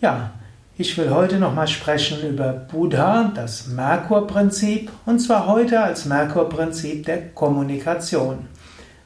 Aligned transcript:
Ja, 0.00 0.30
ich 0.78 0.96
will 0.96 1.10
heute 1.10 1.38
nochmal 1.38 1.66
sprechen 1.66 2.28
über 2.28 2.52
Buddha, 2.52 3.32
das 3.34 3.66
Merkur-Prinzip, 3.66 4.90
und 5.06 5.18
zwar 5.18 5.48
heute 5.48 5.82
als 5.82 6.04
Merkur-Prinzip 6.04 7.04
der 7.04 7.30
Kommunikation. 7.30 8.46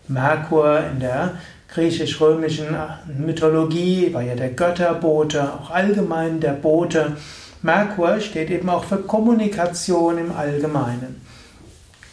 Merkur 0.07 0.81
in 0.93 1.01
der 1.01 1.33
griechisch-römischen 1.73 2.77
Mythologie 3.19 4.13
war 4.13 4.23
ja 4.23 4.35
der 4.35 4.51
Götterbote, 4.51 5.51
auch 5.55 5.71
allgemein 5.71 6.41
der 6.41 6.53
Bote. 6.53 7.17
Merkur 7.63 8.21
steht 8.21 8.51
eben 8.51 8.69
auch 8.69 8.85
für 8.85 8.99
Kommunikation 8.99 10.19
im 10.19 10.37
Allgemeinen. 10.37 11.23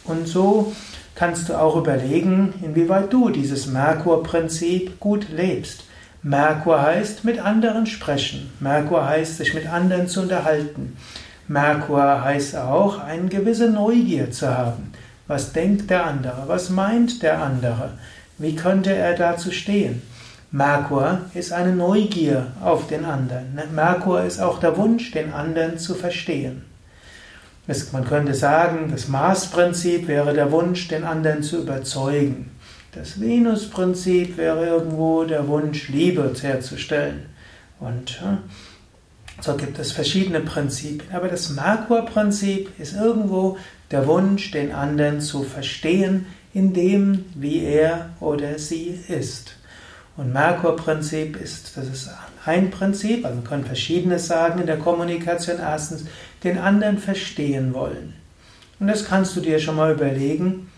Und 0.04 0.26
so 0.26 0.72
kannst 1.16 1.48
du 1.48 1.54
auch 1.54 1.76
überlegen, 1.76 2.54
inwieweit 2.62 3.12
du 3.12 3.30
dieses 3.30 3.66
Merkur-Prinzip 3.66 5.00
gut 5.00 5.28
lebst. 5.30 5.84
Merkur 6.22 6.82
heißt 6.82 7.24
mit 7.24 7.38
anderen 7.40 7.86
sprechen. 7.86 8.50
Merkur 8.60 9.06
heißt 9.06 9.38
sich 9.38 9.54
mit 9.54 9.66
anderen 9.66 10.08
zu 10.08 10.20
unterhalten. 10.20 10.96
Merkur 11.48 12.22
heißt 12.22 12.56
auch 12.56 13.00
eine 13.00 13.28
gewisse 13.28 13.70
Neugier 13.70 14.30
zu 14.30 14.56
haben. 14.56 14.92
Was 15.26 15.52
denkt 15.52 15.90
der 15.90 16.04
andere? 16.06 16.44
Was 16.46 16.70
meint 16.70 17.22
der 17.22 17.42
andere? 17.42 17.90
Wie 18.38 18.54
könnte 18.54 18.94
er 18.94 19.14
dazu 19.14 19.50
stehen? 19.50 20.02
Merkur 20.50 21.22
ist 21.34 21.52
eine 21.52 21.74
Neugier 21.74 22.48
auf 22.62 22.86
den 22.86 23.04
anderen. 23.04 23.58
Merkur 23.74 24.22
ist 24.22 24.40
auch 24.40 24.60
der 24.60 24.76
Wunsch, 24.76 25.10
den 25.10 25.32
anderen 25.32 25.78
zu 25.78 25.94
verstehen. 25.94 26.64
Man 27.92 28.04
könnte 28.04 28.34
sagen, 28.34 28.90
das 28.92 29.08
Mars-Prinzip 29.08 30.06
wäre 30.06 30.32
der 30.34 30.52
Wunsch, 30.52 30.88
den 30.88 31.04
anderen 31.04 31.42
zu 31.42 31.62
überzeugen. 31.62 32.50
Das 32.92 33.20
Venus-Prinzip 33.20 34.36
wäre 34.36 34.66
irgendwo 34.66 35.24
der 35.24 35.48
Wunsch, 35.48 35.88
Liebe 35.88 36.32
herzustellen. 36.40 37.26
Und 37.80 38.22
so 39.40 39.56
gibt 39.56 39.78
es 39.78 39.92
verschiedene 39.92 40.40
Prinzipien. 40.40 41.12
Aber 41.12 41.28
das 41.28 41.50
Merkur-Prinzip 41.50 42.70
ist 42.78 42.94
irgendwo 42.94 43.58
der 43.90 44.06
Wunsch, 44.06 44.50
den 44.52 44.72
anderen 44.72 45.20
zu 45.20 45.42
verstehen, 45.42 46.26
in 46.54 46.72
dem, 46.72 47.26
wie 47.34 47.64
er 47.64 48.10
oder 48.20 48.58
sie 48.58 48.98
ist. 49.08 49.56
Und 50.16 50.32
Merkur-Prinzip 50.32 51.40
ist, 51.40 51.76
das 51.76 51.88
ist 51.88 52.10
ein 52.44 52.70
Prinzip, 52.70 53.24
also 53.24 53.36
man 53.36 53.44
kann 53.44 53.64
verschiedenes 53.64 54.26
sagen 54.26 54.60
in 54.60 54.66
der 54.66 54.78
Kommunikation. 54.78 55.58
Erstens, 55.58 56.04
den 56.42 56.58
anderen 56.58 56.98
verstehen 56.98 57.74
wollen. 57.74 58.14
Und 58.78 58.86
das 58.88 59.06
kannst 59.06 59.36
du 59.36 59.40
dir 59.40 59.58
schon 59.58 59.76
mal 59.76 59.92
überlegen, 59.92 60.70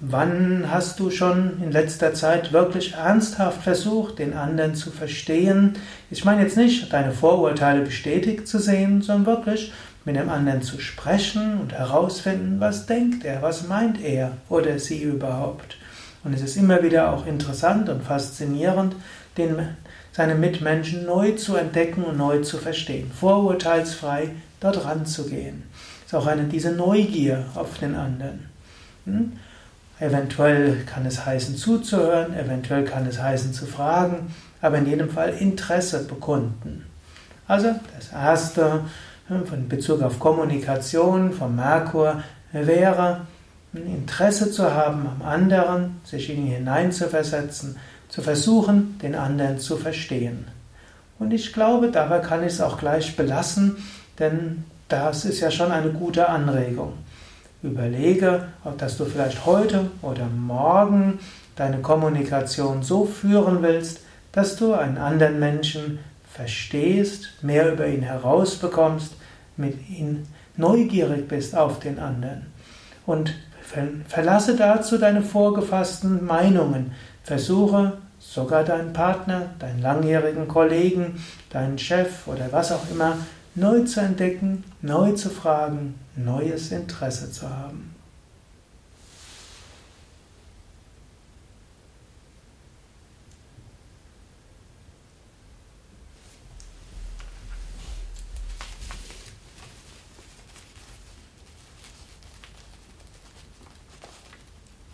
wann 0.00 0.66
hast 0.70 0.98
du 0.98 1.10
schon 1.10 1.62
in 1.62 1.70
letzter 1.70 2.14
Zeit 2.14 2.52
wirklich 2.52 2.94
ernsthaft 2.94 3.62
versucht, 3.62 4.18
den 4.18 4.34
anderen 4.34 4.74
zu 4.74 4.90
verstehen? 4.90 5.74
Ich 6.10 6.24
meine 6.24 6.42
jetzt 6.42 6.56
nicht, 6.56 6.92
deine 6.92 7.12
Vorurteile 7.12 7.82
bestätigt 7.82 8.48
zu 8.48 8.58
sehen, 8.58 9.02
sondern 9.02 9.36
wirklich 9.36 9.72
mit 10.04 10.16
dem 10.16 10.30
anderen 10.30 10.62
zu 10.62 10.80
sprechen 10.80 11.60
und 11.60 11.72
herausfinden, 11.72 12.58
was 12.58 12.86
denkt 12.86 13.24
er, 13.24 13.42
was 13.42 13.68
meint 13.68 14.02
er 14.02 14.32
oder 14.48 14.78
sie 14.78 15.02
überhaupt. 15.02 15.76
Und 16.22 16.34
es 16.34 16.42
ist 16.42 16.56
immer 16.56 16.82
wieder 16.82 17.12
auch 17.12 17.26
interessant 17.26 17.88
und 17.88 18.02
faszinierend, 18.02 18.94
den, 19.36 19.56
seine 20.12 20.34
Mitmenschen 20.34 21.06
neu 21.06 21.32
zu 21.32 21.56
entdecken 21.56 22.04
und 22.04 22.18
neu 22.18 22.40
zu 22.40 22.58
verstehen, 22.58 23.10
vorurteilsfrei 23.10 24.30
dort 24.60 24.84
ranzugehen. 24.84 25.62
Es 26.04 26.12
ist 26.12 26.14
auch 26.14 26.26
eine, 26.26 26.44
diese 26.44 26.72
Neugier 26.72 27.46
auf 27.54 27.78
den 27.78 27.94
anderen. 27.94 28.50
Hm? 29.06 29.32
Eventuell 29.98 30.84
kann 30.86 31.04
es 31.04 31.24
heißen 31.26 31.56
zuzuhören, 31.56 32.34
eventuell 32.34 32.84
kann 32.84 33.06
es 33.06 33.20
heißen 33.20 33.52
zu 33.52 33.66
fragen, 33.66 34.34
aber 34.62 34.78
in 34.78 34.86
jedem 34.86 35.10
Fall 35.10 35.30
Interesse 35.38 36.04
bekunden. 36.04 36.86
Also 37.46 37.74
das 37.96 38.12
erste 38.12 38.80
hm, 39.28 39.46
von 39.46 39.68
Bezug 39.68 40.02
auf 40.02 40.18
Kommunikation 40.18 41.32
vom 41.32 41.56
Merkur 41.56 42.22
wäre, 42.52 43.22
Interesse 43.72 44.50
zu 44.50 44.74
haben 44.74 45.06
am 45.06 45.22
anderen, 45.26 46.00
sich 46.04 46.30
in 46.30 46.46
ihn 46.46 46.52
hineinzuversetzen, 46.52 47.76
zu 48.08 48.22
versuchen, 48.22 48.98
den 48.98 49.14
anderen 49.14 49.58
zu 49.58 49.76
verstehen. 49.76 50.46
Und 51.18 51.32
ich 51.32 51.52
glaube, 51.52 51.90
dabei 51.90 52.18
kann 52.18 52.42
ich 52.42 52.54
es 52.54 52.60
auch 52.60 52.78
gleich 52.78 53.16
belassen, 53.16 53.76
denn 54.18 54.64
das 54.88 55.24
ist 55.24 55.40
ja 55.40 55.50
schon 55.50 55.70
eine 55.70 55.90
gute 55.90 56.28
Anregung. 56.28 56.94
Überlege, 57.62 58.48
dass 58.78 58.96
du 58.96 59.04
vielleicht 59.04 59.46
heute 59.46 59.90
oder 60.02 60.26
morgen 60.26 61.20
deine 61.56 61.78
Kommunikation 61.78 62.82
so 62.82 63.04
führen 63.04 63.62
willst, 63.62 64.00
dass 64.32 64.56
du 64.56 64.72
einen 64.72 64.98
anderen 64.98 65.38
Menschen 65.38 65.98
verstehst, 66.32 67.34
mehr 67.42 67.72
über 67.72 67.86
ihn 67.86 68.02
herausbekommst, 68.02 69.12
mit 69.56 69.90
ihm 69.90 70.26
neugierig 70.56 71.28
bist 71.28 71.54
auf 71.54 71.80
den 71.80 71.98
anderen. 71.98 72.46
Und 73.04 73.34
Verlasse 74.08 74.56
dazu 74.56 74.98
deine 74.98 75.22
vorgefassten 75.22 76.24
Meinungen. 76.24 76.92
Versuche 77.22 77.98
sogar 78.18 78.64
deinen 78.64 78.92
Partner, 78.92 79.46
deinen 79.58 79.80
langjährigen 79.80 80.48
Kollegen, 80.48 81.22
deinen 81.50 81.78
Chef 81.78 82.26
oder 82.26 82.52
was 82.52 82.72
auch 82.72 82.90
immer 82.90 83.16
neu 83.54 83.80
zu 83.84 84.00
entdecken, 84.00 84.64
neu 84.82 85.12
zu 85.12 85.30
fragen, 85.30 85.94
neues 86.16 86.70
Interesse 86.70 87.32
zu 87.32 87.48
haben. 87.48 87.94